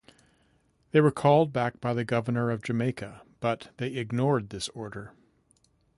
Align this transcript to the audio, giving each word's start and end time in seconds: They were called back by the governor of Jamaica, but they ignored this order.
They 0.93 0.99
were 0.99 1.11
called 1.11 1.53
back 1.53 1.79
by 1.79 1.93
the 1.93 2.03
governor 2.03 2.49
of 2.49 2.63
Jamaica, 2.63 3.21
but 3.39 3.69
they 3.77 3.97
ignored 3.97 4.49
this 4.49 4.67
order. 4.69 5.13